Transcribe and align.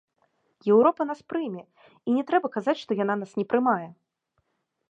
Еўропа 0.75 1.03
нас 1.09 1.21
прыме, 1.33 1.61
і 2.09 2.17
не 2.17 2.23
трэба 2.31 2.47
казаць, 2.57 2.77
што 2.83 2.91
яна 3.03 3.15
нас 3.25 3.31
не 3.41 3.45
прымае. 3.53 3.89